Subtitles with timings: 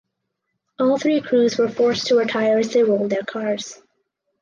[0.79, 3.79] All three crews were forced to retire as they rolled their cars.